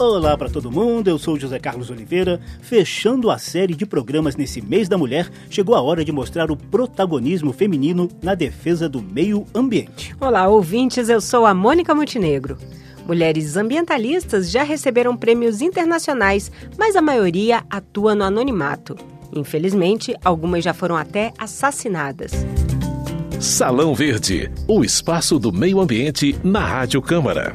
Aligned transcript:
Olá 0.00 0.34
para 0.34 0.48
todo 0.48 0.70
mundo, 0.70 1.08
eu 1.08 1.18
sou 1.18 1.38
José 1.38 1.58
Carlos 1.58 1.90
Oliveira. 1.90 2.40
Fechando 2.62 3.30
a 3.30 3.36
série 3.36 3.74
de 3.74 3.84
programas 3.84 4.34
nesse 4.34 4.62
mês 4.62 4.88
da 4.88 4.96
mulher, 4.96 5.28
chegou 5.50 5.74
a 5.74 5.82
hora 5.82 6.02
de 6.02 6.10
mostrar 6.10 6.50
o 6.50 6.56
protagonismo 6.56 7.52
feminino 7.52 8.08
na 8.22 8.34
defesa 8.34 8.88
do 8.88 9.02
meio 9.02 9.44
ambiente. 9.54 10.16
Olá, 10.18 10.48
ouvintes, 10.48 11.10
eu 11.10 11.20
sou 11.20 11.44
a 11.44 11.52
Mônica 11.52 11.94
Montenegro. 11.94 12.56
Mulheres 13.06 13.58
ambientalistas 13.58 14.50
já 14.50 14.62
receberam 14.62 15.14
prêmios 15.14 15.60
internacionais, 15.60 16.50
mas 16.78 16.96
a 16.96 17.02
maioria 17.02 17.62
atua 17.68 18.14
no 18.14 18.24
anonimato. 18.24 18.96
Infelizmente, 19.30 20.16
algumas 20.24 20.64
já 20.64 20.72
foram 20.72 20.96
até 20.96 21.30
assassinadas. 21.36 22.32
Salão 23.38 23.94
Verde, 23.94 24.50
o 24.66 24.82
espaço 24.82 25.38
do 25.38 25.52
meio 25.52 25.78
ambiente 25.78 26.34
na 26.42 26.60
Rádio 26.60 27.02
Câmara. 27.02 27.54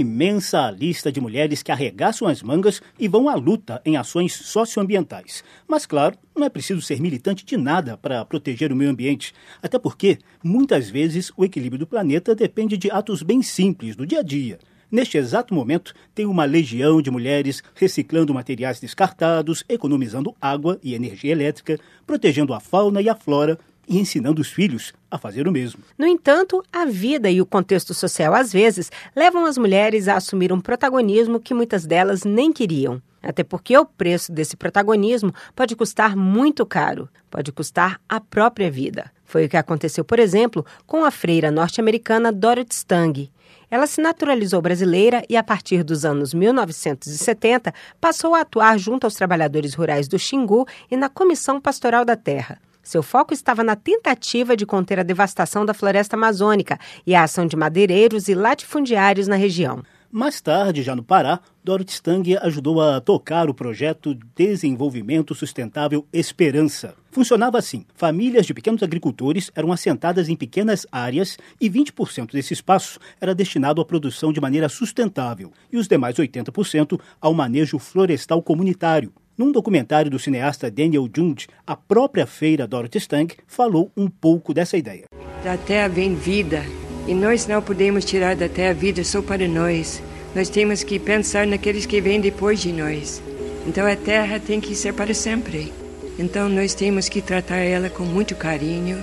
Imensa 0.00 0.70
lista 0.70 1.10
de 1.10 1.20
mulheres 1.20 1.62
que 1.62 1.72
arregaçam 1.72 2.28
as 2.28 2.42
mangas 2.42 2.82
e 2.98 3.08
vão 3.08 3.28
à 3.28 3.34
luta 3.34 3.80
em 3.84 3.96
ações 3.96 4.34
socioambientais. 4.34 5.44
Mas, 5.66 5.86
claro, 5.86 6.16
não 6.34 6.44
é 6.44 6.48
preciso 6.48 6.82
ser 6.82 7.00
militante 7.00 7.44
de 7.44 7.56
nada 7.56 7.96
para 7.96 8.24
proteger 8.24 8.72
o 8.72 8.76
meio 8.76 8.90
ambiente. 8.90 9.32
Até 9.62 9.78
porque, 9.78 10.18
muitas 10.42 10.90
vezes, 10.90 11.32
o 11.36 11.44
equilíbrio 11.44 11.78
do 11.78 11.86
planeta 11.86 12.34
depende 12.34 12.76
de 12.76 12.90
atos 12.90 13.22
bem 13.22 13.42
simples 13.42 13.96
do 13.96 14.06
dia 14.06 14.20
a 14.20 14.22
dia. 14.22 14.58
Neste 14.90 15.18
exato 15.18 15.52
momento, 15.52 15.92
tem 16.14 16.24
uma 16.24 16.44
legião 16.44 17.02
de 17.02 17.10
mulheres 17.10 17.62
reciclando 17.74 18.32
materiais 18.32 18.78
descartados, 18.78 19.64
economizando 19.68 20.36
água 20.40 20.78
e 20.82 20.94
energia 20.94 21.32
elétrica, 21.32 21.80
protegendo 22.06 22.54
a 22.54 22.60
fauna 22.60 23.02
e 23.02 23.08
a 23.08 23.14
flora 23.16 23.58
e 23.88 23.98
ensinando 23.98 24.40
os 24.40 24.48
filhos 24.48 24.92
a 25.10 25.18
fazer 25.18 25.46
o 25.46 25.52
mesmo. 25.52 25.82
No 25.96 26.06
entanto, 26.06 26.62
a 26.72 26.84
vida 26.84 27.30
e 27.30 27.40
o 27.40 27.46
contexto 27.46 27.94
social, 27.94 28.34
às 28.34 28.52
vezes, 28.52 28.90
levam 29.14 29.44
as 29.44 29.58
mulheres 29.58 30.08
a 30.08 30.16
assumir 30.16 30.52
um 30.52 30.60
protagonismo 30.60 31.40
que 31.40 31.54
muitas 31.54 31.86
delas 31.86 32.24
nem 32.24 32.52
queriam. 32.52 33.00
Até 33.22 33.42
porque 33.42 33.76
o 33.76 33.86
preço 33.86 34.30
desse 34.30 34.56
protagonismo 34.56 35.32
pode 35.56 35.74
custar 35.74 36.14
muito 36.14 36.66
caro, 36.66 37.08
pode 37.30 37.50
custar 37.52 38.00
a 38.08 38.20
própria 38.20 38.70
vida. 38.70 39.10
Foi 39.24 39.46
o 39.46 39.48
que 39.48 39.56
aconteceu, 39.56 40.04
por 40.04 40.18
exemplo, 40.18 40.64
com 40.86 41.04
a 41.04 41.10
freira 41.10 41.50
norte-americana 41.50 42.30
Dorothy 42.30 42.74
Stang. 42.74 43.30
Ela 43.70 43.86
se 43.86 44.00
naturalizou 44.00 44.60
brasileira 44.60 45.24
e, 45.28 45.36
a 45.36 45.42
partir 45.42 45.82
dos 45.82 46.04
anos 46.04 46.34
1970, 46.34 47.72
passou 48.00 48.34
a 48.34 48.42
atuar 48.42 48.78
junto 48.78 49.04
aos 49.04 49.14
trabalhadores 49.14 49.74
rurais 49.74 50.06
do 50.06 50.18
Xingu 50.18 50.66
e 50.90 50.96
na 50.96 51.08
Comissão 51.08 51.60
Pastoral 51.60 52.04
da 52.04 52.14
Terra. 52.14 52.60
Seu 52.84 53.02
foco 53.02 53.32
estava 53.32 53.64
na 53.64 53.74
tentativa 53.74 54.54
de 54.54 54.66
conter 54.66 55.00
a 55.00 55.02
devastação 55.02 55.64
da 55.64 55.72
floresta 55.72 56.14
amazônica 56.14 56.78
e 57.06 57.14
a 57.14 57.24
ação 57.24 57.46
de 57.46 57.56
madeireiros 57.56 58.28
e 58.28 58.34
latifundiários 58.34 59.26
na 59.26 59.36
região. 59.36 59.82
Mais 60.16 60.40
tarde, 60.40 60.80
já 60.80 60.94
no 60.94 61.02
Pará, 61.02 61.40
Dorothy 61.64 61.94
Stang 61.94 62.36
ajudou 62.36 62.80
a 62.80 63.00
tocar 63.00 63.50
o 63.50 63.54
projeto 63.54 64.14
Desenvolvimento 64.36 65.34
Sustentável 65.34 66.06
Esperança. 66.12 66.94
Funcionava 67.10 67.58
assim: 67.58 67.84
famílias 67.96 68.46
de 68.46 68.54
pequenos 68.54 68.84
agricultores 68.84 69.50
eram 69.56 69.72
assentadas 69.72 70.28
em 70.28 70.36
pequenas 70.36 70.86
áreas 70.92 71.36
e 71.60 71.68
20% 71.68 72.30
desse 72.30 72.52
espaço 72.52 73.00
era 73.20 73.34
destinado 73.34 73.80
à 73.80 73.84
produção 73.84 74.32
de 74.32 74.40
maneira 74.40 74.68
sustentável 74.68 75.50
e 75.72 75.76
os 75.76 75.88
demais 75.88 76.14
80% 76.14 77.00
ao 77.20 77.34
manejo 77.34 77.80
florestal 77.80 78.40
comunitário. 78.40 79.12
Num 79.36 79.50
documentário 79.50 80.08
do 80.08 80.18
cineasta 80.18 80.70
Daniel 80.70 81.08
Jund, 81.12 81.48
a 81.66 81.74
própria 81.74 82.24
feira 82.24 82.68
Dorothy 82.68 82.98
Stang 82.98 83.34
falou 83.48 83.90
um 83.96 84.08
pouco 84.08 84.54
dessa 84.54 84.76
ideia. 84.76 85.06
Da 85.42 85.56
terra 85.56 85.88
vem 85.88 86.14
vida, 86.14 86.62
e 87.08 87.12
nós 87.12 87.44
não 87.44 87.60
podemos 87.60 88.04
tirar 88.04 88.36
da 88.36 88.48
terra 88.48 88.72
vida 88.72 89.02
só 89.02 89.20
para 89.20 89.48
nós. 89.48 90.00
Nós 90.36 90.48
temos 90.48 90.84
que 90.84 91.00
pensar 91.00 91.48
naqueles 91.48 91.84
que 91.84 92.00
vêm 92.00 92.20
depois 92.20 92.60
de 92.60 92.72
nós. 92.72 93.20
Então 93.66 93.84
a 93.84 93.96
terra 93.96 94.38
tem 94.38 94.60
que 94.60 94.72
ser 94.72 94.94
para 94.94 95.12
sempre. 95.12 95.72
Então 96.16 96.48
nós 96.48 96.72
temos 96.72 97.08
que 97.08 97.20
tratar 97.20 97.56
ela 97.56 97.90
com 97.90 98.04
muito 98.04 98.36
carinho, 98.36 99.02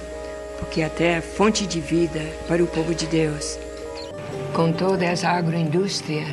porque 0.59 0.81
a 0.81 0.90
terra 0.90 1.18
é 1.18 1.22
fonte 1.22 1.68
de 1.68 1.81
vida 1.81 2.22
para 2.48 2.63
o 2.63 2.68
povo 2.68 2.96
de 2.96 3.06
Deus. 3.06 3.59
Com 4.53 4.72
toda 4.72 5.03
essa 5.03 5.28
agroindústria, 5.28 6.24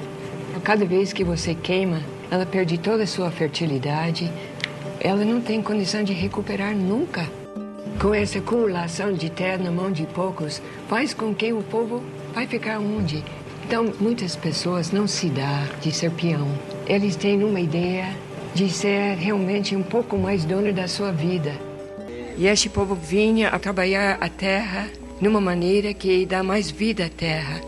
cada 0.62 0.84
vez 0.84 1.12
que 1.12 1.24
você 1.24 1.52
queima, 1.52 2.00
ela 2.30 2.44
perde 2.44 2.78
toda 2.78 3.04
a 3.04 3.06
sua 3.06 3.30
fertilidade, 3.30 4.30
ela 5.00 5.24
não 5.24 5.40
tem 5.40 5.62
condição 5.62 6.02
de 6.02 6.12
recuperar 6.12 6.74
nunca. 6.74 7.26
Com 8.00 8.14
essa 8.14 8.38
acumulação 8.38 9.12
de 9.12 9.30
terra 9.30 9.58
na 9.58 9.70
mão 9.70 9.90
de 9.90 10.04
poucos, 10.06 10.62
faz 10.88 11.14
com 11.14 11.34
que 11.34 11.52
o 11.52 11.62
povo 11.62 12.02
vai 12.32 12.46
ficar 12.46 12.78
onde? 12.78 13.24
Então, 13.66 13.92
muitas 14.00 14.36
pessoas 14.36 14.92
não 14.92 15.06
se 15.06 15.28
dá 15.28 15.66
de 15.80 15.90
ser 15.92 16.10
peão. 16.12 16.48
Eles 16.86 17.16
têm 17.16 17.42
uma 17.42 17.60
ideia 17.60 18.14
de 18.54 18.68
ser 18.70 19.16
realmente 19.16 19.74
um 19.74 19.82
pouco 19.82 20.16
mais 20.16 20.44
dono 20.44 20.72
da 20.72 20.86
sua 20.86 21.12
vida. 21.12 21.52
E 22.36 22.46
este 22.46 22.68
povo 22.68 22.94
vinha 22.94 23.48
a 23.48 23.58
trabalhar 23.58 24.16
a 24.20 24.28
terra 24.28 24.88
numa 25.20 25.40
maneira 25.40 25.92
que 25.92 26.24
dá 26.24 26.42
mais 26.42 26.70
vida 26.70 27.06
à 27.06 27.08
terra. 27.08 27.60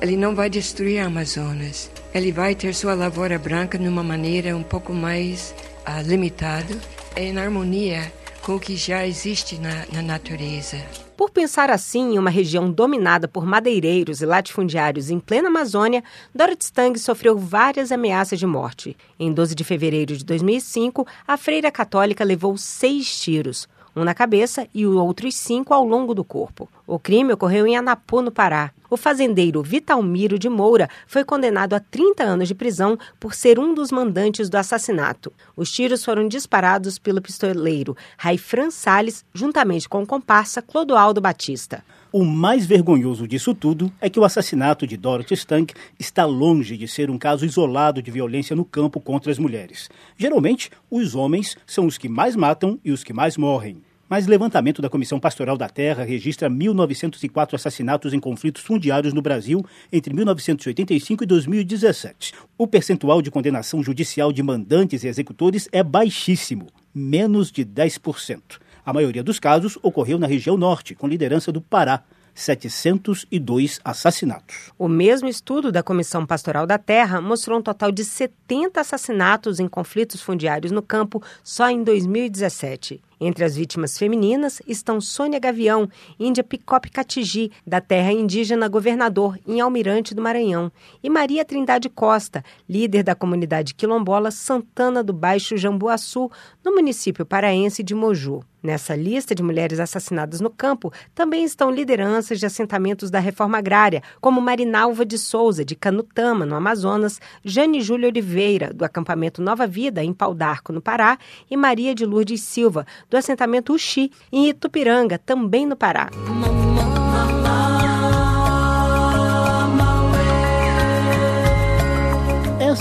Ele 0.00 0.16
não 0.16 0.34
vai 0.34 0.48
destruir 0.48 1.00
a 1.00 1.06
Amazonas 1.06 1.90
ele 2.14 2.30
vai 2.30 2.54
ter 2.54 2.74
sua 2.74 2.94
lavoura 2.94 3.38
branca 3.38 3.78
de 3.78 3.88
uma 3.88 4.02
maneira 4.02 4.56
um 4.56 4.62
pouco 4.62 4.92
mais 4.92 5.54
uh, 5.86 6.06
limitada, 6.06 6.76
em 7.16 7.38
harmonia 7.38 8.12
com 8.42 8.56
o 8.56 8.60
que 8.60 8.76
já 8.76 9.06
existe 9.06 9.58
na, 9.58 9.86
na 9.92 10.02
natureza. 10.02 10.76
Por 11.16 11.30
pensar 11.30 11.70
assim 11.70 12.14
em 12.14 12.18
uma 12.18 12.30
região 12.30 12.70
dominada 12.70 13.28
por 13.28 13.46
madeireiros 13.46 14.20
e 14.20 14.26
latifundiários 14.26 15.10
em 15.10 15.20
plena 15.20 15.48
Amazônia, 15.48 16.02
Dorothy 16.34 16.64
Stang 16.64 16.98
sofreu 16.98 17.38
várias 17.38 17.92
ameaças 17.92 18.40
de 18.40 18.46
morte. 18.46 18.96
Em 19.18 19.32
12 19.32 19.54
de 19.54 19.62
fevereiro 19.62 20.16
de 20.16 20.24
2005, 20.24 21.06
a 21.26 21.36
freira 21.36 21.70
católica 21.70 22.24
levou 22.24 22.58
seis 22.58 23.20
tiros, 23.20 23.68
um 23.94 24.02
na 24.02 24.14
cabeça 24.14 24.66
e 24.74 24.84
outros 24.84 25.36
cinco 25.36 25.72
ao 25.72 25.84
longo 25.84 26.12
do 26.12 26.24
corpo. 26.24 26.68
O 26.92 26.98
crime 26.98 27.32
ocorreu 27.32 27.66
em 27.66 27.74
Anapu, 27.74 28.20
no 28.20 28.30
Pará. 28.30 28.70
O 28.90 28.98
fazendeiro 28.98 29.62
Vitalmiro 29.62 30.38
de 30.38 30.50
Moura 30.50 30.90
foi 31.06 31.24
condenado 31.24 31.72
a 31.72 31.80
30 31.80 32.22
anos 32.22 32.46
de 32.46 32.54
prisão 32.54 32.98
por 33.18 33.32
ser 33.32 33.58
um 33.58 33.72
dos 33.72 33.90
mandantes 33.90 34.50
do 34.50 34.56
assassinato. 34.56 35.32
Os 35.56 35.72
tiros 35.72 36.04
foram 36.04 36.28
disparados 36.28 36.98
pelo 36.98 37.22
pistoleiro 37.22 37.96
Raifran 38.18 38.70
Salles, 38.70 39.24
juntamente 39.32 39.88
com 39.88 40.02
o 40.02 40.06
comparsa 40.06 40.60
Clodoaldo 40.60 41.18
Batista. 41.18 41.82
O 42.12 42.26
mais 42.26 42.66
vergonhoso 42.66 43.26
disso 43.26 43.54
tudo 43.54 43.90
é 43.98 44.10
que 44.10 44.20
o 44.20 44.24
assassinato 44.24 44.86
de 44.86 44.98
Dorothy 44.98 45.32
Stank 45.32 45.72
está 45.98 46.26
longe 46.26 46.76
de 46.76 46.86
ser 46.86 47.08
um 47.08 47.16
caso 47.16 47.46
isolado 47.46 48.02
de 48.02 48.10
violência 48.10 48.54
no 48.54 48.66
campo 48.66 49.00
contra 49.00 49.32
as 49.32 49.38
mulheres. 49.38 49.88
Geralmente, 50.18 50.70
os 50.90 51.14
homens 51.14 51.56
são 51.66 51.86
os 51.86 51.96
que 51.96 52.06
mais 52.06 52.36
matam 52.36 52.78
e 52.84 52.92
os 52.92 53.02
que 53.02 53.14
mais 53.14 53.38
morrem. 53.38 53.80
Mas 54.12 54.26
levantamento 54.26 54.82
da 54.82 54.90
Comissão 54.90 55.18
Pastoral 55.18 55.56
da 55.56 55.70
Terra 55.70 56.04
registra 56.04 56.50
1.904 56.50 57.54
assassinatos 57.54 58.12
em 58.12 58.20
conflitos 58.20 58.62
fundiários 58.62 59.14
no 59.14 59.22
Brasil 59.22 59.64
entre 59.90 60.12
1985 60.12 61.24
e 61.24 61.26
2017. 61.26 62.34
O 62.58 62.66
percentual 62.66 63.22
de 63.22 63.30
condenação 63.30 63.82
judicial 63.82 64.30
de 64.30 64.42
mandantes 64.42 65.02
e 65.02 65.08
executores 65.08 65.66
é 65.72 65.82
baixíssimo, 65.82 66.66
menos 66.94 67.50
de 67.50 67.64
10%. 67.64 68.60
A 68.84 68.92
maioria 68.92 69.22
dos 69.22 69.40
casos 69.40 69.78
ocorreu 69.82 70.18
na 70.18 70.26
região 70.26 70.58
norte, 70.58 70.94
com 70.94 71.08
liderança 71.08 71.50
do 71.50 71.62
Pará, 71.62 72.02
702 72.34 73.80
assassinatos. 73.82 74.72
O 74.78 74.88
mesmo 74.88 75.28
estudo 75.28 75.72
da 75.72 75.82
Comissão 75.82 76.26
Pastoral 76.26 76.66
da 76.66 76.76
Terra 76.76 77.20
mostrou 77.20 77.58
um 77.58 77.62
total 77.62 77.90
de 77.90 78.04
70 78.04 78.78
assassinatos 78.78 79.58
em 79.58 79.68
conflitos 79.68 80.20
fundiários 80.20 80.72
no 80.72 80.82
campo 80.82 81.22
só 81.42 81.70
em 81.70 81.82
2017. 81.82 83.00
Entre 83.24 83.44
as 83.44 83.54
vítimas 83.54 83.96
femininas 83.96 84.60
estão 84.66 85.00
Sônia 85.00 85.38
Gavião, 85.38 85.88
índia 86.18 86.42
Picope 86.42 86.90
Catigi, 86.90 87.52
da 87.64 87.80
terra 87.80 88.10
indígena 88.10 88.66
Governador, 88.66 89.38
em 89.46 89.60
Almirante 89.60 90.12
do 90.12 90.20
Maranhão, 90.20 90.72
e 91.00 91.08
Maria 91.08 91.44
Trindade 91.44 91.88
Costa, 91.88 92.44
líder 92.68 93.04
da 93.04 93.14
comunidade 93.14 93.74
quilombola 93.74 94.32
Santana 94.32 95.04
do 95.04 95.12
Baixo 95.12 95.56
Jambuaçu, 95.56 96.28
no 96.64 96.74
município 96.74 97.24
paraense 97.24 97.80
de 97.80 97.94
Moju. 97.94 98.42
Nessa 98.62 98.94
lista 98.94 99.34
de 99.34 99.42
mulheres 99.42 99.80
assassinadas 99.80 100.40
no 100.40 100.48
campo 100.48 100.92
também 101.14 101.44
estão 101.44 101.70
lideranças 101.70 102.38
de 102.38 102.46
assentamentos 102.46 103.10
da 103.10 103.18
reforma 103.18 103.58
agrária, 103.58 104.02
como 104.20 104.40
Marinalva 104.40 105.04
de 105.04 105.18
Souza, 105.18 105.64
de 105.64 105.74
Canutama, 105.74 106.46
no 106.46 106.54
Amazonas, 106.54 107.20
Jane 107.44 107.80
Júlia 107.80 108.08
Oliveira, 108.08 108.72
do 108.72 108.84
acampamento 108.84 109.42
Nova 109.42 109.66
Vida, 109.66 110.04
em 110.04 110.12
Pau 110.12 110.32
d'Arco, 110.32 110.72
no 110.72 110.80
Pará, 110.80 111.18
e 111.50 111.56
Maria 111.56 111.94
de 111.94 112.06
Lourdes 112.06 112.42
Silva, 112.42 112.86
do 113.10 113.16
assentamento 113.16 113.72
Uxi, 113.72 114.12
em 114.30 114.48
Itupiranga, 114.48 115.18
também 115.18 115.66
no 115.66 115.74
Pará. 115.74 116.08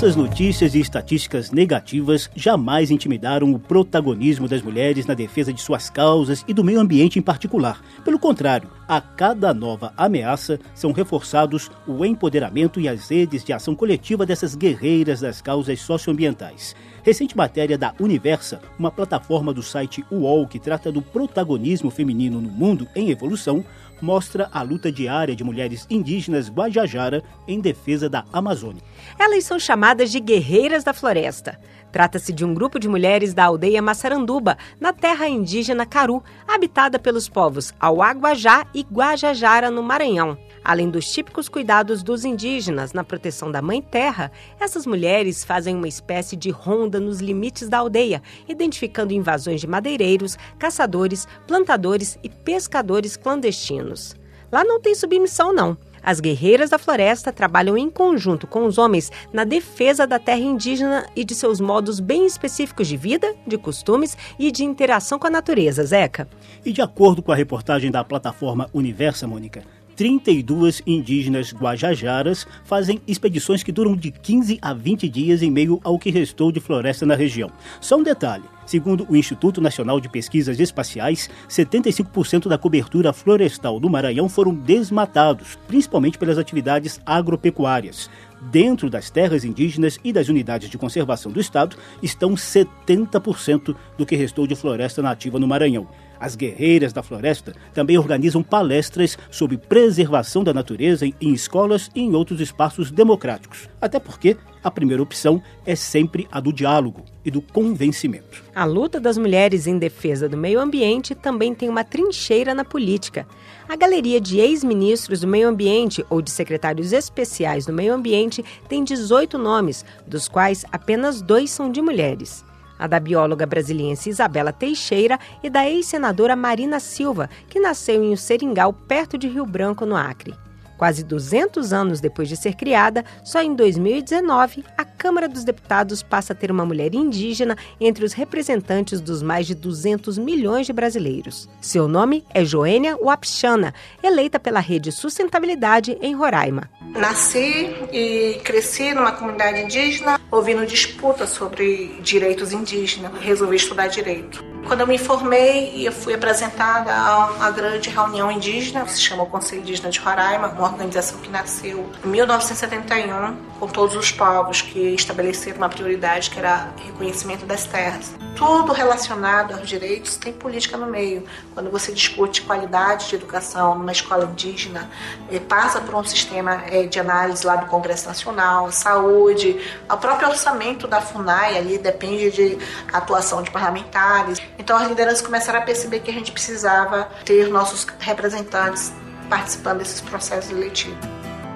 Essas 0.01 0.15
notícias 0.15 0.73
e 0.73 0.79
estatísticas 0.79 1.51
negativas 1.51 2.27
jamais 2.35 2.89
intimidaram 2.89 3.53
o 3.53 3.59
protagonismo 3.59 4.47
das 4.47 4.63
mulheres 4.63 5.05
na 5.05 5.13
defesa 5.13 5.53
de 5.53 5.61
suas 5.61 5.91
causas 5.91 6.43
e 6.47 6.55
do 6.55 6.63
meio 6.63 6.79
ambiente 6.79 7.19
em 7.19 7.21
particular. 7.21 7.79
Pelo 8.03 8.17
contrário, 8.17 8.67
A 8.91 8.99
cada 8.99 9.53
nova 9.53 9.93
ameaça 9.95 10.59
são 10.75 10.91
reforçados 10.91 11.71
o 11.87 12.03
empoderamento 12.03 12.77
e 12.77 12.89
as 12.89 13.09
redes 13.09 13.41
de 13.41 13.53
ação 13.53 13.73
coletiva 13.73 14.25
dessas 14.25 14.53
guerreiras 14.53 15.21
das 15.21 15.41
causas 15.41 15.79
socioambientais. 15.79 16.75
Recente 17.01 17.37
matéria 17.37 17.77
da 17.77 17.93
Universa, 18.01 18.59
uma 18.77 18.91
plataforma 18.91 19.53
do 19.53 19.63
site 19.63 20.03
UOL 20.11 20.45
que 20.45 20.59
trata 20.59 20.91
do 20.91 21.01
protagonismo 21.01 21.89
feminino 21.89 22.41
no 22.41 22.49
mundo 22.49 22.85
em 22.93 23.11
evolução, 23.11 23.63
mostra 24.01 24.49
a 24.51 24.61
luta 24.61 24.91
diária 24.91 25.35
de 25.35 25.43
mulheres 25.43 25.85
indígenas 25.89 26.49
Guajajara 26.49 27.23
em 27.47 27.59
defesa 27.59 28.09
da 28.09 28.25
Amazônia. 28.33 28.81
Elas 29.17 29.43
são 29.43 29.59
chamadas 29.59 30.11
de 30.11 30.19
guerreiras 30.19 30.83
da 30.83 30.93
floresta. 30.93 31.59
Trata-se 31.91 32.31
de 32.31 32.45
um 32.45 32.53
grupo 32.53 32.79
de 32.79 32.87
mulheres 32.87 33.33
da 33.33 33.45
aldeia 33.45 33.81
Massaranduba, 33.81 34.57
na 34.79 34.93
terra 34.93 35.27
indígena 35.27 35.85
Caru, 35.85 36.23
habitada 36.47 36.97
pelos 36.97 37.27
povos 37.27 37.73
Auaguajá 37.79 38.65
e 38.73 38.81
Guajajara, 38.81 39.69
no 39.69 39.83
Maranhão. 39.83 40.37
Além 40.63 40.89
dos 40.89 41.11
típicos 41.11 41.49
cuidados 41.49 42.03
dos 42.03 42.23
indígenas 42.23 42.93
na 42.93 43.03
proteção 43.03 43.51
da 43.51 43.61
Mãe 43.61 43.81
Terra, 43.81 44.31
essas 44.59 44.85
mulheres 44.85 45.43
fazem 45.43 45.75
uma 45.75 45.87
espécie 45.87 46.35
de 46.35 46.51
ronda 46.51 46.99
nos 46.99 47.19
limites 47.19 47.67
da 47.67 47.79
aldeia, 47.79 48.21
identificando 48.47 49.13
invasões 49.13 49.59
de 49.59 49.67
madeireiros, 49.67 50.37
caçadores, 50.59 51.27
plantadores 51.47 52.19
e 52.21 52.29
pescadores 52.29 53.17
clandestinos. 53.17 54.15
Lá 54.51 54.63
não 54.63 54.79
tem 54.79 54.93
submissão, 54.93 55.51
não. 55.53 55.77
As 56.03 56.19
guerreiras 56.19 56.71
da 56.71 56.79
floresta 56.79 57.31
trabalham 57.31 57.77
em 57.77 57.89
conjunto 57.89 58.47
com 58.47 58.65
os 58.65 58.77
homens 58.77 59.11
na 59.31 59.43
defesa 59.43 60.07
da 60.07 60.17
terra 60.17 60.39
indígena 60.39 61.05
e 61.15 61.23
de 61.23 61.35
seus 61.35 61.59
modos 61.59 61.99
bem 61.99 62.25
específicos 62.25 62.87
de 62.87 62.97
vida, 62.97 63.33
de 63.45 63.57
costumes 63.57 64.17
e 64.39 64.51
de 64.51 64.63
interação 64.63 65.19
com 65.19 65.27
a 65.27 65.29
natureza, 65.29 65.83
Zeca. 65.83 66.27
E 66.65 66.73
de 66.73 66.81
acordo 66.81 67.21
com 67.21 67.31
a 67.31 67.35
reportagem 67.35 67.91
da 67.91 68.03
plataforma 68.03 68.67
Universa, 68.73 69.27
Mônica, 69.27 69.61
32 69.95 70.81
indígenas 70.85 71.53
guajajaras 71.53 72.47
fazem 72.63 73.01
expedições 73.07 73.63
que 73.63 73.71
duram 73.71 73.95
de 73.95 74.11
15 74.11 74.59
a 74.61 74.73
20 74.73 75.09
dias 75.09 75.41
em 75.41 75.51
meio 75.51 75.79
ao 75.83 75.99
que 75.99 76.09
restou 76.09 76.51
de 76.51 76.59
floresta 76.59 77.05
na 77.05 77.15
região. 77.15 77.51
Só 77.79 77.97
um 77.97 78.03
detalhe: 78.03 78.43
segundo 78.65 79.05
o 79.09 79.15
Instituto 79.15 79.61
Nacional 79.61 79.99
de 79.99 80.09
Pesquisas 80.09 80.59
Espaciais, 80.59 81.29
75% 81.49 82.47
da 82.47 82.57
cobertura 82.57 83.13
florestal 83.13 83.79
do 83.79 83.89
Maranhão 83.89 84.29
foram 84.29 84.53
desmatados, 84.53 85.57
principalmente 85.67 86.17
pelas 86.17 86.37
atividades 86.37 86.99
agropecuárias. 87.05 88.09
Dentro 88.49 88.89
das 88.89 89.11
terras 89.11 89.45
indígenas 89.45 89.99
e 90.03 90.11
das 90.11 90.27
unidades 90.27 90.69
de 90.69 90.77
conservação 90.77 91.31
do 91.31 91.39
Estado 91.39 91.75
estão 92.01 92.33
70% 92.33 93.75
do 93.97 94.05
que 94.05 94.15
restou 94.15 94.47
de 94.47 94.55
floresta 94.55 95.01
nativa 95.01 95.37
no 95.37 95.47
Maranhão. 95.47 95.87
As 96.21 96.35
guerreiras 96.35 96.93
da 96.93 97.01
floresta 97.01 97.55
também 97.73 97.97
organizam 97.97 98.43
palestras 98.43 99.17
sobre 99.31 99.57
preservação 99.57 100.43
da 100.43 100.53
natureza 100.53 101.07
em 101.07 101.33
escolas 101.33 101.89
e 101.95 102.01
em 102.01 102.13
outros 102.13 102.39
espaços 102.39 102.91
democráticos. 102.91 103.67
Até 103.81 103.99
porque 103.99 104.37
a 104.63 104.69
primeira 104.69 105.01
opção 105.01 105.41
é 105.65 105.75
sempre 105.75 106.27
a 106.31 106.39
do 106.39 106.53
diálogo 106.53 107.03
e 107.25 107.31
do 107.31 107.41
convencimento. 107.41 108.43
A 108.53 108.65
luta 108.65 108.99
das 108.99 109.17
mulheres 109.17 109.65
em 109.65 109.79
defesa 109.79 110.29
do 110.29 110.37
meio 110.37 110.59
ambiente 110.59 111.15
também 111.15 111.55
tem 111.55 111.67
uma 111.67 111.83
trincheira 111.83 112.53
na 112.53 112.63
política. 112.63 113.25
A 113.67 113.75
galeria 113.75 114.21
de 114.21 114.39
ex-ministros 114.39 115.21
do 115.21 115.27
meio 115.27 115.49
ambiente 115.49 116.05
ou 116.07 116.21
de 116.21 116.29
secretários 116.29 116.93
especiais 116.93 117.65
do 117.65 117.73
meio 117.73 117.95
ambiente 117.95 118.45
tem 118.69 118.83
18 118.83 119.39
nomes, 119.39 119.83
dos 120.05 120.27
quais 120.27 120.63
apenas 120.71 121.19
dois 121.19 121.49
são 121.49 121.71
de 121.71 121.81
mulheres 121.81 122.45
a 122.81 122.87
da 122.87 122.99
bióloga 122.99 123.45
brasiliense 123.45 124.09
Isabela 124.09 124.51
Teixeira 124.51 125.19
e 125.43 125.49
da 125.51 125.69
ex-senadora 125.69 126.35
Marina 126.35 126.79
Silva, 126.79 127.29
que 127.47 127.59
nasceu 127.59 128.03
em 128.03 128.15
Seringal, 128.15 128.73
perto 128.73 129.19
de 129.19 129.27
Rio 129.27 129.45
Branco, 129.45 129.85
no 129.85 129.95
Acre. 129.95 130.33
Quase 130.81 131.03
200 131.03 131.73
anos 131.73 132.01
depois 132.01 132.27
de 132.27 132.35
ser 132.35 132.55
criada, 132.55 133.05
só 133.23 133.39
em 133.39 133.53
2019, 133.53 134.65
a 134.75 134.83
Câmara 134.83 135.29
dos 135.29 135.43
Deputados 135.43 136.01
passa 136.01 136.33
a 136.33 136.35
ter 136.35 136.49
uma 136.49 136.65
mulher 136.65 136.95
indígena 136.95 137.55
entre 137.79 138.03
os 138.03 138.13
representantes 138.13 138.99
dos 138.99 139.21
mais 139.21 139.45
de 139.45 139.53
200 139.53 140.17
milhões 140.17 140.65
de 140.65 140.73
brasileiros. 140.73 141.47
Seu 141.61 141.87
nome 141.87 142.25
é 142.33 142.43
Joênia 142.43 142.97
Wapchana, 142.97 143.75
eleita 144.01 144.39
pela 144.39 144.59
Rede 144.59 144.91
Sustentabilidade 144.91 145.99
em 146.01 146.15
Roraima. 146.15 146.67
Nasci 146.95 147.75
e 147.93 148.41
cresci 148.43 148.91
numa 148.95 149.11
comunidade 149.11 149.61
indígena, 149.61 150.19
ouvindo 150.31 150.65
disputas 150.65 151.29
sobre 151.29 151.95
direitos 152.01 152.51
indígenas. 152.51 153.11
Resolvi 153.21 153.57
estudar 153.57 153.85
direito. 153.85 154.50
Quando 154.67 154.81
eu 154.81 154.87
me 154.87 154.97
formei, 154.97 155.87
eu 155.87 155.91
fui 155.91 156.13
apresentada 156.13 156.93
a 156.93 157.31
uma 157.31 157.51
grande 157.51 157.89
reunião 157.89 158.31
indígena, 158.31 158.85
que 158.85 158.93
se 158.93 159.01
chama 159.01 159.23
o 159.23 159.25
Conselho 159.25 159.61
Indígena 159.61 159.89
de 159.89 159.99
Roraima, 159.99 160.47
uma 160.47 160.63
organização 160.63 161.19
que 161.19 161.29
nasceu 161.29 161.89
em 162.05 162.07
1971, 162.07 163.35
com 163.59 163.67
todos 163.67 163.95
os 163.95 164.11
povos 164.11 164.61
que 164.61 164.79
estabeleceram 164.95 165.57
uma 165.57 165.69
prioridade 165.69 166.29
que 166.29 166.39
era 166.39 166.69
reconhecimento 166.85 167.45
das 167.45 167.65
terras. 167.65 168.13
Tudo 168.35 168.71
relacionado 168.71 169.53
aos 169.53 169.67
direitos 169.67 170.15
tem 170.15 170.31
política 170.31 170.77
no 170.77 170.87
meio. 170.87 171.25
Quando 171.53 171.69
você 171.69 171.91
discute 171.91 172.41
qualidade 172.41 173.09
de 173.09 173.15
educação 173.15 173.77
numa 173.77 173.91
escola 173.91 174.25
indígena, 174.25 174.89
eh, 175.31 175.39
passa 175.39 175.81
por 175.81 175.93
um 175.95 176.03
sistema 176.03 176.63
eh, 176.71 176.87
de 176.87 176.99
análise 176.99 177.45
lá 177.45 177.57
do 177.57 177.65
Congresso 177.67 178.07
Nacional, 178.07 178.71
saúde, 178.71 179.59
o 179.89 179.97
próprio 179.97 180.29
orçamento 180.29 180.87
da 180.87 181.01
FUNAI 181.01 181.57
ali 181.57 181.77
depende 181.77 182.31
de 182.31 182.57
atuação 182.91 183.43
de 183.43 183.51
parlamentares. 183.51 184.41
Então 184.61 184.77
as 184.77 184.87
lideranças 184.87 185.21
começaram 185.21 185.57
a 185.57 185.63
perceber 185.63 186.01
que 186.01 186.11
a 186.11 186.13
gente 186.13 186.31
precisava 186.31 187.09
ter 187.25 187.49
nossos 187.49 187.83
representantes 187.99 188.93
participando 189.27 189.79
desses 189.79 189.99
processos 190.01 190.51
eletivos. 190.51 190.99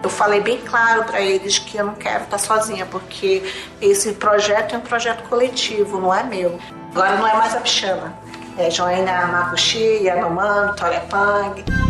Eu 0.02 0.10
falei 0.10 0.42
bem 0.42 0.60
claro 0.62 1.04
para 1.04 1.22
eles 1.22 1.60
que 1.60 1.78
eu 1.78 1.86
não 1.86 1.94
quero 1.94 2.24
estar 2.24 2.40
sozinha, 2.40 2.86
porque 2.88 3.44
esse 3.80 4.13
projeto 4.13 4.74
é 4.74 4.78
um 4.80 4.81
projeto 4.81 5.24
coletivo, 5.30 6.00
não 6.00 6.13
é 6.13 6.24
meu. 6.24 6.60
Agora 6.92 7.16
não 7.16 7.28
é 7.28 7.34
mais 7.36 7.56
a 7.56 7.60
Pichana, 7.60 8.12
é 8.57 8.72
Joana 8.72 9.28
Makushi, 9.28 10.04
Yanomami, 10.04 10.75
Torepang. 10.75 11.84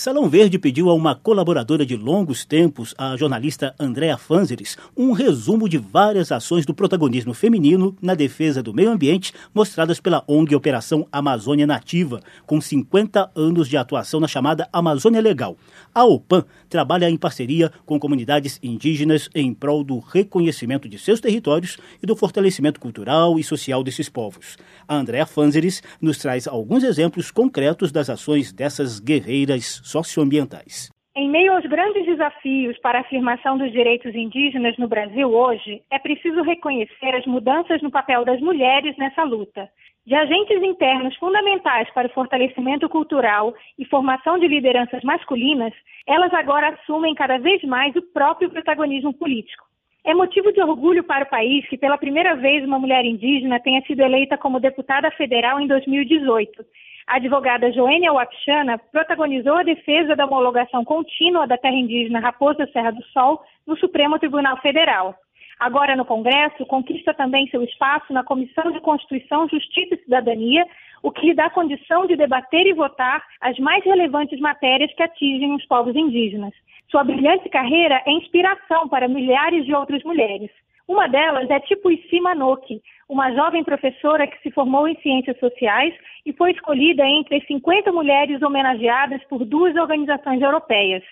Salão 0.00 0.30
Verde 0.30 0.58
pediu 0.58 0.88
a 0.88 0.94
uma 0.94 1.14
colaboradora 1.14 1.84
de 1.84 1.94
longos 1.94 2.42
tempos, 2.42 2.94
a 2.96 3.14
jornalista 3.18 3.74
Andréa 3.78 4.16
Fanzeres, 4.16 4.78
um 4.96 5.12
resumo 5.12 5.68
de 5.68 5.76
várias 5.76 6.32
ações 6.32 6.64
do 6.64 6.72
protagonismo 6.72 7.34
feminino 7.34 7.94
na 8.00 8.14
defesa 8.14 8.62
do 8.62 8.72
meio 8.72 8.88
ambiente 8.88 9.34
mostradas 9.52 10.00
pela 10.00 10.24
ONG 10.26 10.54
Operação 10.54 11.06
Amazônia 11.12 11.66
Nativa, 11.66 12.22
com 12.46 12.62
50 12.62 13.30
anos 13.36 13.68
de 13.68 13.76
atuação 13.76 14.20
na 14.20 14.26
chamada 14.26 14.66
Amazônia 14.72 15.20
Legal. 15.20 15.54
A 15.94 16.02
OPAN 16.02 16.46
trabalha 16.70 17.10
em 17.10 17.18
parceria 17.18 17.70
com 17.84 18.00
comunidades 18.00 18.58
indígenas 18.62 19.28
em 19.34 19.52
prol 19.52 19.84
do 19.84 19.98
reconhecimento 19.98 20.88
de 20.88 20.98
seus 20.98 21.20
territórios 21.20 21.76
e 22.02 22.06
do 22.06 22.16
fortalecimento 22.16 22.80
cultural 22.80 23.38
e 23.38 23.44
social 23.44 23.84
desses 23.84 24.08
povos. 24.08 24.56
A 24.88 24.96
Andréa 24.96 25.26
Fanzeres 25.26 25.82
nos 26.00 26.16
traz 26.16 26.48
alguns 26.48 26.84
exemplos 26.84 27.30
concretos 27.30 27.92
das 27.92 28.08
ações 28.08 28.50
dessas 28.50 28.98
guerreiras 28.98 29.82
socioambientais. 29.90 30.90
Em 31.14 31.28
meio 31.28 31.52
aos 31.52 31.66
grandes 31.66 32.06
desafios 32.06 32.78
para 32.78 32.98
a 32.98 33.00
afirmação 33.00 33.58
dos 33.58 33.72
direitos 33.72 34.14
indígenas 34.14 34.76
no 34.78 34.86
Brasil 34.86 35.28
hoje, 35.28 35.82
é 35.90 35.98
preciso 35.98 36.40
reconhecer 36.42 37.14
as 37.16 37.26
mudanças 37.26 37.82
no 37.82 37.90
papel 37.90 38.24
das 38.24 38.40
mulheres 38.40 38.96
nessa 38.96 39.24
luta. 39.24 39.68
De 40.06 40.14
agentes 40.14 40.62
internos 40.62 41.16
fundamentais 41.16 41.90
para 41.92 42.06
o 42.06 42.12
fortalecimento 42.12 42.88
cultural 42.88 43.52
e 43.76 43.84
formação 43.84 44.38
de 44.38 44.46
lideranças 44.46 45.02
masculinas, 45.02 45.74
elas 46.06 46.32
agora 46.32 46.68
assumem 46.68 47.14
cada 47.14 47.38
vez 47.38 47.62
mais 47.64 47.94
o 47.96 48.02
próprio 48.02 48.48
protagonismo 48.48 49.12
político. 49.12 49.64
É 50.04 50.14
motivo 50.14 50.52
de 50.52 50.62
orgulho 50.62 51.04
para 51.04 51.24
o 51.24 51.28
país 51.28 51.68
que, 51.68 51.76
pela 51.76 51.98
primeira 51.98 52.34
vez, 52.36 52.64
uma 52.64 52.78
mulher 52.78 53.04
indígena 53.04 53.60
tenha 53.60 53.82
sido 53.82 54.00
eleita 54.00 54.38
como 54.38 54.60
deputada 54.60 55.10
federal 55.10 55.60
em 55.60 55.66
2018 55.66 56.64
a 57.10 57.16
advogada 57.16 57.72
Joênia 57.72 58.12
Wapchana 58.12 58.78
protagonizou 58.78 59.56
a 59.56 59.64
defesa 59.64 60.14
da 60.14 60.26
homologação 60.26 60.84
contínua 60.84 61.44
da 61.44 61.58
terra 61.58 61.74
indígena 61.74 62.20
Raposa 62.20 62.68
Serra 62.72 62.92
do 62.92 63.02
Sol 63.06 63.42
no 63.66 63.76
Supremo 63.78 64.16
Tribunal 64.16 64.56
Federal. 64.58 65.16
Agora, 65.58 65.96
no 65.96 66.04
Congresso, 66.04 66.64
conquista 66.66 67.12
também 67.12 67.48
seu 67.48 67.64
espaço 67.64 68.12
na 68.12 68.22
Comissão 68.22 68.70
de 68.70 68.80
Constituição, 68.80 69.48
Justiça 69.48 69.96
e 69.96 70.04
Cidadania, 70.04 70.64
o 71.02 71.10
que 71.10 71.26
lhe 71.26 71.34
dá 71.34 71.50
condição 71.50 72.06
de 72.06 72.14
debater 72.14 72.64
e 72.68 72.74
votar 72.74 73.20
as 73.40 73.58
mais 73.58 73.84
relevantes 73.84 74.38
matérias 74.38 74.94
que 74.94 75.02
atingem 75.02 75.52
os 75.52 75.66
povos 75.66 75.96
indígenas. 75.96 76.54
Sua 76.88 77.02
brilhante 77.02 77.48
carreira 77.48 78.00
é 78.06 78.12
inspiração 78.12 78.88
para 78.88 79.08
milhares 79.08 79.66
de 79.66 79.74
outras 79.74 80.04
mulheres. 80.04 80.48
Uma 80.90 81.06
delas 81.06 81.48
é 81.48 81.60
Tipuici 81.60 82.20
Manoki, 82.20 82.82
uma 83.08 83.32
jovem 83.32 83.62
professora 83.62 84.26
que 84.26 84.36
se 84.42 84.50
formou 84.50 84.88
em 84.88 84.96
ciências 84.96 85.38
sociais 85.38 85.94
e 86.26 86.32
foi 86.32 86.50
escolhida 86.50 87.06
entre 87.06 87.36
as 87.36 87.46
50 87.46 87.92
mulheres 87.92 88.42
homenageadas 88.42 89.22
por 89.28 89.44
duas 89.44 89.76
organizações 89.76 90.42
europeias. 90.42 91.04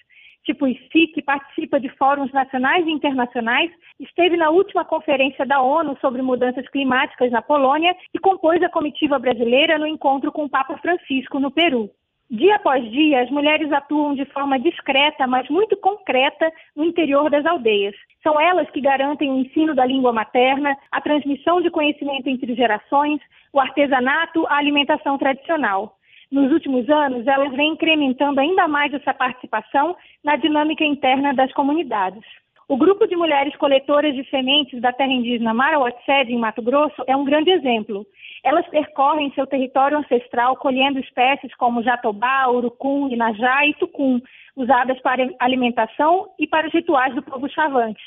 tipo 0.43 0.67
IFI, 0.67 1.07
que 1.15 1.23
participa 1.23 1.79
de 1.79 1.89
fóruns 1.91 2.33
nacionais 2.33 2.85
e 2.89 2.91
internacionais, 2.91 3.71
esteve 4.01 4.37
na 4.37 4.51
última 4.51 4.85
conferência 4.85 5.47
da 5.47 5.63
ONU 5.63 5.97
sobre 6.01 6.23
mudanças 6.23 6.67
climáticas 6.71 7.31
na 7.31 7.41
Polônia 7.41 7.95
e 8.13 8.19
compôs 8.19 8.61
a 8.65 8.69
comitiva 8.69 9.17
brasileira 9.17 9.79
no 9.79 9.87
encontro 9.87 10.33
com 10.33 10.47
o 10.47 10.51
Papa 10.51 10.77
Francisco 10.79 11.39
no 11.39 11.53
Peru. 11.53 11.89
Dia 12.31 12.57
após 12.57 12.85
dia, 12.91 13.23
as 13.23 13.31
mulheres 13.31 13.73
atuam 13.73 14.15
de 14.15 14.27
forma 14.27 14.59
discreta, 14.59 15.27
mas 15.27 15.49
muito 15.49 15.75
concreta, 15.79 16.53
no 16.77 16.85
interior 16.85 17.31
das 17.31 17.47
aldeias. 17.47 17.95
São 18.23 18.39
elas 18.39 18.69
que 18.71 18.83
garantem 18.83 19.31
o 19.31 19.39
ensino 19.39 19.75
da 19.75 19.87
língua 19.87 20.13
materna, 20.13 20.77
a 20.93 21.01
transmissão 21.01 21.63
de 21.63 21.71
conhecimento 21.71 22.29
entre 22.29 22.55
gerações, 22.55 23.19
o 23.51 23.59
artesanato, 23.59 24.47
a 24.47 24.57
alimentação 24.57 25.17
tradicional. 25.17 25.97
Nos 26.31 26.53
últimos 26.53 26.87
anos, 26.91 27.27
elas 27.27 27.51
vêm 27.53 27.73
incrementando 27.73 28.39
ainda 28.39 28.69
mais 28.69 28.93
essa 28.93 29.15
participação 29.15 29.97
na 30.23 30.37
dinâmica 30.37 30.85
interna 30.85 31.33
das 31.33 31.51
comunidades. 31.55 32.23
O 32.69 32.77
grupo 32.77 33.07
de 33.07 33.17
mulheres 33.17 33.57
coletoras 33.57 34.15
de 34.15 34.29
sementes 34.29 34.79
da 34.83 34.93
terra 34.93 35.11
indígena 35.11 35.55
Marauatsed, 35.55 36.31
em 36.31 36.39
Mato 36.39 36.61
Grosso, 36.61 37.03
é 37.07 37.17
um 37.17 37.25
grande 37.25 37.51
exemplo. 37.51 38.07
Elas 38.45 38.69
percorrem 38.69 39.33
seu 39.33 39.47
território 39.47 39.97
ancestral 39.97 40.55
colhendo 40.55 40.99
espécies 40.99 41.55
como 41.55 41.83
jatobá, 41.83 42.47
urucum, 42.51 43.09
inajá 43.09 43.65
e 43.67 43.73
tucum, 43.73 44.21
usadas 44.55 45.01
para 45.01 45.31
alimentação 45.41 46.29
e 46.39 46.47
para 46.47 46.67
os 46.67 46.73
rituais 46.75 47.15
do 47.15 47.23
povo 47.23 47.49
chavante. 47.49 48.03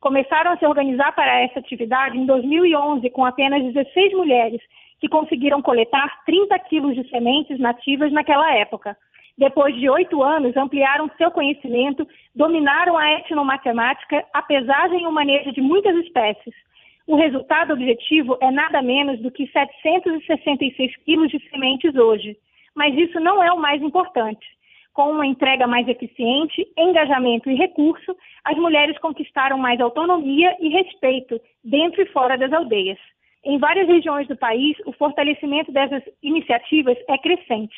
Começaram 0.00 0.52
a 0.52 0.56
se 0.56 0.64
organizar 0.64 1.14
para 1.14 1.42
essa 1.42 1.58
atividade 1.58 2.16
em 2.16 2.24
2011 2.24 3.10
com 3.10 3.22
apenas 3.22 3.62
16 3.62 4.14
mulheres 4.14 4.62
que 4.98 5.10
conseguiram 5.10 5.60
coletar 5.60 6.24
30 6.24 6.58
quilos 6.60 6.94
de 6.94 7.06
sementes 7.10 7.58
nativas 7.58 8.10
naquela 8.10 8.50
época. 8.54 8.96
Depois 9.38 9.74
de 9.76 9.88
oito 9.90 10.22
anos, 10.22 10.56
ampliaram 10.56 11.10
seu 11.18 11.30
conhecimento, 11.30 12.08
dominaram 12.34 12.96
a 12.96 13.12
etnomatemática, 13.12 14.24
a 14.32 14.40
pesagem 14.42 15.02
e 15.02 15.06
o 15.06 15.12
manejo 15.12 15.52
de 15.52 15.60
muitas 15.60 15.94
espécies. 15.96 16.54
O 17.06 17.16
resultado 17.16 17.72
objetivo 17.74 18.38
é 18.40 18.50
nada 18.50 18.80
menos 18.80 19.20
do 19.20 19.30
que 19.30 19.46
766 19.48 20.96
quilos 21.04 21.30
de 21.30 21.38
sementes 21.50 21.94
hoje. 21.94 22.36
Mas 22.74 22.94
isso 22.96 23.20
não 23.20 23.42
é 23.42 23.52
o 23.52 23.60
mais 23.60 23.82
importante. 23.82 24.46
Com 24.92 25.10
uma 25.10 25.26
entrega 25.26 25.66
mais 25.66 25.86
eficiente, 25.86 26.66
engajamento 26.76 27.50
e 27.50 27.54
recurso, 27.54 28.16
as 28.42 28.56
mulheres 28.56 28.98
conquistaram 28.98 29.58
mais 29.58 29.78
autonomia 29.78 30.56
e 30.58 30.70
respeito 30.70 31.38
dentro 31.62 32.00
e 32.00 32.06
fora 32.06 32.38
das 32.38 32.52
aldeias. 32.52 32.98
Em 33.44 33.58
várias 33.58 33.86
regiões 33.86 34.26
do 34.26 34.36
país, 34.36 34.76
o 34.86 34.92
fortalecimento 34.92 35.70
dessas 35.70 36.02
iniciativas 36.22 36.96
é 37.08 37.18
crescente, 37.18 37.76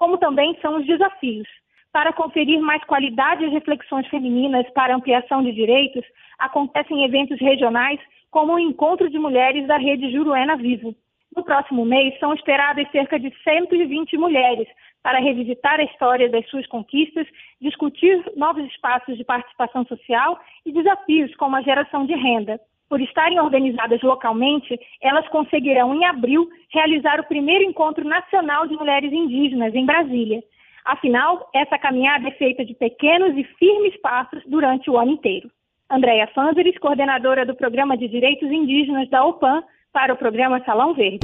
como 0.00 0.16
também 0.16 0.56
são 0.62 0.78
os 0.78 0.86
desafios. 0.86 1.46
Para 1.92 2.10
conferir 2.14 2.58
mais 2.58 2.82
qualidade 2.84 3.44
às 3.44 3.52
reflexões 3.52 4.06
femininas 4.08 4.66
para 4.70 4.96
ampliação 4.96 5.42
de 5.42 5.52
direitos, 5.52 6.02
acontecem 6.38 7.04
eventos 7.04 7.38
regionais, 7.38 8.00
como 8.30 8.54
o 8.54 8.58
Encontro 8.58 9.10
de 9.10 9.18
Mulheres 9.18 9.66
da 9.66 9.76
Rede 9.76 10.10
Juruena 10.10 10.56
Vivo. 10.56 10.94
No 11.36 11.44
próximo 11.44 11.84
mês, 11.84 12.18
são 12.18 12.32
esperadas 12.32 12.90
cerca 12.90 13.20
de 13.20 13.30
120 13.44 14.16
mulheres 14.16 14.66
para 15.02 15.18
revisitar 15.18 15.78
a 15.78 15.84
história 15.84 16.30
das 16.30 16.48
suas 16.48 16.66
conquistas, 16.66 17.26
discutir 17.60 18.24
novos 18.36 18.64
espaços 18.64 19.18
de 19.18 19.24
participação 19.24 19.84
social 19.84 20.40
e 20.64 20.72
desafios 20.72 21.34
como 21.36 21.56
a 21.56 21.62
geração 21.62 22.06
de 22.06 22.14
renda. 22.14 22.58
Por 22.90 23.00
estarem 23.00 23.38
organizadas 23.38 24.02
localmente, 24.02 24.76
elas 25.00 25.26
conseguirão, 25.28 25.94
em 25.94 26.04
abril, 26.04 26.48
realizar 26.74 27.20
o 27.20 27.28
primeiro 27.28 27.62
encontro 27.62 28.04
nacional 28.04 28.66
de 28.66 28.74
mulheres 28.74 29.12
indígenas 29.12 29.72
em 29.76 29.86
Brasília. 29.86 30.42
Afinal, 30.84 31.48
essa 31.54 31.78
caminhada 31.78 32.26
é 32.26 32.32
feita 32.32 32.64
de 32.64 32.74
pequenos 32.74 33.36
e 33.36 33.44
firmes 33.60 33.96
passos 34.00 34.42
durante 34.44 34.90
o 34.90 34.98
ano 34.98 35.12
inteiro. 35.12 35.48
Andréia 35.88 36.26
Fanzeres, 36.34 36.76
coordenadora 36.78 37.46
do 37.46 37.54
Programa 37.54 37.96
de 37.96 38.08
Direitos 38.08 38.50
Indígenas 38.50 39.08
da 39.08 39.24
OPAN, 39.24 39.62
para 39.92 40.12
o 40.12 40.16
programa 40.16 40.64
Salão 40.64 40.92
Verde. 40.92 41.20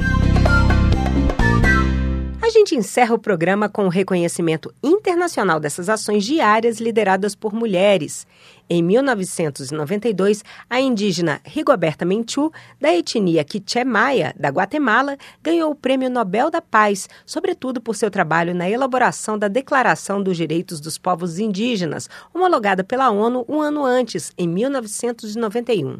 A 2.47 2.49
gente 2.49 2.75
encerra 2.75 3.13
o 3.13 3.19
programa 3.19 3.67
com 3.67 3.87
o 3.87 3.89
reconhecimento 3.89 4.73
internacional 4.81 5.59
dessas 5.59 5.89
ações 5.89 6.23
diárias 6.23 6.79
lideradas 6.79 7.35
por 7.35 7.53
mulheres. 7.53 8.25
Em 8.69 8.81
1992, 8.81 10.45
a 10.69 10.79
indígena 10.79 11.41
Rigoberta 11.43 12.05
Menchú, 12.05 12.49
da 12.79 12.95
etnia 12.95 13.43
Quiché 13.43 13.83
Maia, 13.83 14.33
da 14.39 14.47
Guatemala, 14.47 15.17
ganhou 15.43 15.71
o 15.71 15.75
Prêmio 15.75 16.09
Nobel 16.09 16.49
da 16.49 16.61
Paz, 16.61 17.09
sobretudo 17.25 17.81
por 17.81 17.97
seu 17.97 18.09
trabalho 18.09 18.55
na 18.55 18.69
elaboração 18.69 19.37
da 19.37 19.49
Declaração 19.49 20.23
dos 20.23 20.37
Direitos 20.37 20.79
dos 20.79 20.97
Povos 20.97 21.39
Indígenas, 21.39 22.09
homologada 22.33 22.81
pela 22.81 23.09
ONU 23.09 23.43
um 23.49 23.59
ano 23.59 23.83
antes, 23.83 24.31
em 24.37 24.47
1991. 24.47 25.99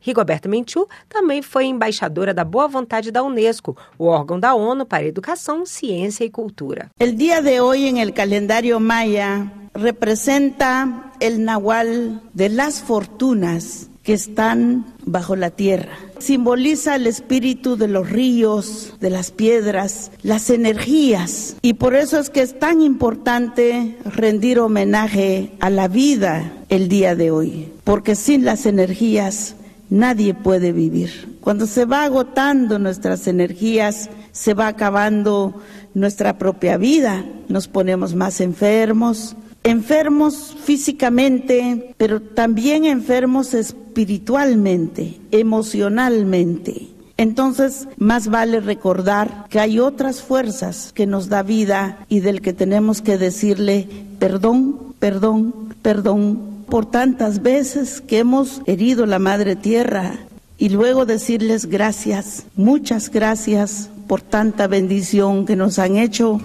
Rigoberta 0.00 0.48
Menchú 0.48 0.86
também 1.08 1.42
foi 1.42 1.66
embaixadora 1.66 2.32
da 2.32 2.44
Boa 2.44 2.68
Vontade 2.68 3.10
da 3.10 3.22
Unesco, 3.22 3.76
o 3.98 4.06
órgão 4.06 4.38
da 4.38 4.54
ONU 4.54 4.86
para 4.86 5.04
Educação, 5.04 5.66
Ciência 5.66 6.24
e 6.24 6.30
Cultura. 6.30 6.90
O 7.00 7.12
dia 7.12 7.40
de 7.42 7.60
hoje 7.60 7.88
en 7.88 7.98
el 7.98 8.12
calendario 8.12 8.78
maya 8.80 9.50
representa 9.74 11.12
el 11.20 11.44
nahual 11.44 12.22
de 12.34 12.48
las 12.48 12.80
fortunas 12.80 13.90
que 14.06 14.12
están 14.12 14.86
bajo 15.04 15.34
la 15.34 15.50
tierra. 15.50 15.98
Simboliza 16.20 16.94
el 16.94 17.08
espíritu 17.08 17.76
de 17.76 17.88
los 17.88 18.08
ríos, 18.08 18.94
de 19.00 19.10
las 19.10 19.32
piedras, 19.32 20.12
las 20.22 20.48
energías. 20.48 21.56
Y 21.60 21.74
por 21.74 21.96
eso 21.96 22.20
es 22.20 22.30
que 22.30 22.40
es 22.40 22.56
tan 22.56 22.80
importante 22.82 23.96
rendir 24.04 24.60
homenaje 24.60 25.50
a 25.58 25.70
la 25.70 25.88
vida 25.88 26.52
el 26.68 26.88
día 26.88 27.16
de 27.16 27.32
hoy. 27.32 27.72
Porque 27.82 28.14
sin 28.14 28.44
las 28.44 28.64
energías 28.64 29.55
nadie 29.90 30.34
puede 30.34 30.72
vivir. 30.72 31.38
Cuando 31.40 31.66
se 31.66 31.84
va 31.84 32.04
agotando 32.04 32.78
nuestras 32.78 33.26
energías, 33.26 34.10
se 34.32 34.54
va 34.54 34.68
acabando 34.68 35.60
nuestra 35.94 36.38
propia 36.38 36.76
vida, 36.76 37.24
nos 37.48 37.68
ponemos 37.68 38.14
más 38.14 38.40
enfermos, 38.40 39.36
enfermos 39.64 40.56
físicamente, 40.62 41.94
pero 41.96 42.20
también 42.20 42.84
enfermos 42.84 43.54
espiritualmente, 43.54 45.18
emocionalmente. 45.30 46.88
Entonces, 47.18 47.88
más 47.96 48.28
vale 48.28 48.60
recordar 48.60 49.46
que 49.48 49.58
hay 49.58 49.78
otras 49.78 50.20
fuerzas 50.20 50.92
que 50.94 51.06
nos 51.06 51.28
da 51.28 51.42
vida 51.42 52.04
y 52.08 52.20
del 52.20 52.42
que 52.42 52.52
tenemos 52.52 53.00
que 53.00 53.16
decirle 53.16 53.88
perdón, 54.18 54.94
perdón, 54.98 55.54
perdón, 55.80 56.55
por 56.68 56.86
tantas 56.86 57.42
veces 57.42 58.00
que 58.00 58.18
hemos 58.18 58.62
herido 58.66 59.06
la 59.06 59.18
Madre 59.18 59.56
Tierra 59.56 60.18
y 60.58 60.70
luego 60.70 61.06
decirles 61.06 61.66
gracias, 61.66 62.46
muchas 62.56 63.10
gracias 63.10 63.90
por 64.06 64.22
tanta 64.22 64.66
bendición 64.66 65.46
que 65.46 65.56
nos 65.56 65.78
han 65.78 65.96
hecho. 65.96 66.40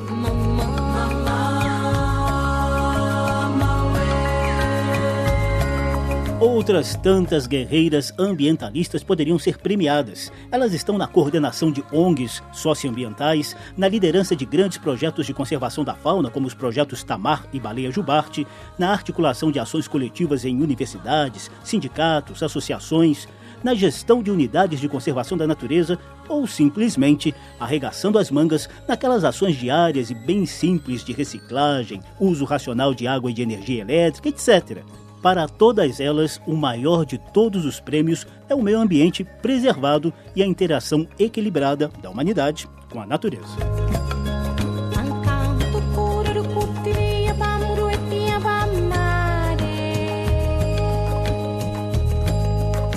Outras 6.42 6.96
tantas 6.96 7.46
guerreiras 7.46 8.12
ambientalistas 8.18 9.04
poderiam 9.04 9.38
ser 9.38 9.60
premiadas. 9.60 10.32
Elas 10.52 10.74
estão 10.74 10.98
na 10.98 11.06
coordenação 11.06 11.72
de 11.72 11.84
ONGs 11.94 12.42
socioambientais, 12.52 13.56
na 13.78 13.88
liderança 13.88 14.36
de 14.36 14.44
grandes 14.44 14.80
projetos 14.80 15.28
de 15.28 15.36
conservação 15.36 15.84
da 15.84 15.94
fauna, 15.94 16.32
como 16.32 16.48
os 16.48 16.56
projetos 16.56 17.04
Tamar 17.04 17.46
e 17.54 17.60
Baleia 17.60 17.92
Jubarte, 17.92 18.48
na 18.76 18.92
articulação 18.92 19.52
de 19.52 19.60
ações 19.60 19.88
coletivas 19.88 20.44
em 20.44 20.60
universidades, 20.60 21.52
sindicatos, 21.64 22.42
associações, 22.42 23.28
na 23.64 23.76
gestão 23.76 24.24
de 24.24 24.32
unidades 24.32 24.80
de 24.80 24.90
conservação 24.90 25.38
da 25.38 25.46
natureza 25.46 26.00
ou 26.28 26.48
simplesmente 26.48 27.36
arregaçando 27.60 28.18
as 28.18 28.32
mangas 28.32 28.68
naquelas 28.88 29.24
ações 29.24 29.56
diárias 29.56 30.10
e 30.10 30.16
bem 30.16 30.48
simples 30.48 31.04
de 31.04 31.14
reciclagem, 31.14 32.02
uso 32.20 32.46
racional 32.46 32.96
de 32.96 33.06
água 33.06 33.30
e 33.30 33.34
de 33.36 33.44
energia 33.44 33.82
elétrica, 33.82 34.30
etc. 34.30 34.84
Para 35.22 35.48
todas 35.48 36.00
elas, 36.00 36.42
o 36.48 36.56
maior 36.56 37.06
de 37.06 37.20
todos 37.20 37.64
os 37.64 37.80
prêmios 37.80 38.26
é 38.50 38.56
o 38.56 38.62
meio 38.62 38.80
ambiente 38.80 39.24
preservado 39.24 40.12
e 40.36 40.42
a 40.42 40.46
interação 40.46 41.08
equilibrada 41.20 41.90
da 42.02 42.10
humanidade 42.10 42.68
com 42.90 43.00
a 43.00 43.06
natureza. 43.06 43.56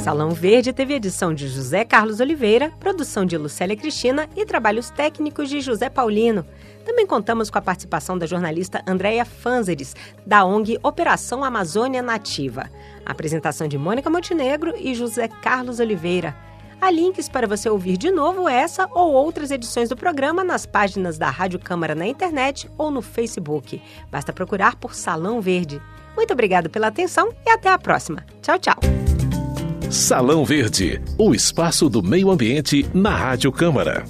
Salão 0.02 0.31
Verde 0.31 0.73
teve 0.73 0.95
edição 0.95 1.33
de 1.33 1.49
José 1.49 1.83
Carlos 1.85 2.21
Oliveira, 2.21 2.71
produção 2.78 3.25
de 3.25 3.38
Lucélia 3.38 3.75
Cristina 3.75 4.28
e 4.37 4.45
trabalhos 4.45 4.90
técnicos 4.90 5.49
de 5.49 5.62
José 5.62 5.88
Paulino. 5.88 6.45
Também 6.85 7.07
contamos 7.07 7.50
com 7.50 7.59
a 7.59 7.62
participação 7.62 8.19
da 8.19 8.26
jornalista 8.26 8.83
Andréia 8.87 9.25
Fanzeres, 9.25 9.95
da 10.26 10.45
ONG 10.45 10.79
Operação 10.83 11.43
Amazônia 11.43 12.03
Nativa. 12.03 12.71
A 13.05 13.12
apresentação 13.12 13.67
de 13.67 13.79
Mônica 13.79 14.11
Montenegro 14.11 14.75
e 14.76 14.95
José 14.95 15.29
Carlos 15.29 15.81
Oliveira. 15.81 16.37
Há 16.81 16.91
links 16.91 17.29
para 17.29 17.47
você 17.47 17.69
ouvir 17.69 17.97
de 17.97 18.11
novo 18.11 18.49
essa 18.49 18.87
ou 18.93 19.12
outras 19.12 19.50
edições 19.50 19.88
do 19.88 19.97
programa 19.97 20.45
nas 20.45 20.67
páginas 20.67 21.17
da 21.17 21.31
Rádio 21.31 21.59
Câmara 21.59 21.95
na 21.95 22.07
internet 22.07 22.71
ou 22.76 22.91
no 22.91 23.00
Facebook. 23.00 23.81
Basta 24.11 24.33
procurar 24.33 24.76
por 24.76 24.95
Salão 24.95 25.41
Verde. 25.41 25.81
Muito 26.14 26.33
obrigado 26.33 26.69
pela 26.69 26.88
atenção 26.88 27.33
e 27.47 27.50
até 27.50 27.71
a 27.71 27.79
próxima. 27.79 28.25
Tchau, 28.43 28.59
tchau. 28.59 28.76
Salão 29.91 30.45
Verde, 30.45 31.00
o 31.17 31.35
espaço 31.35 31.88
do 31.88 32.03
meio 32.03 32.31
ambiente 32.31 32.85
na 32.93 33.17
Rádio 33.17 33.50
Câmara. 33.53 34.05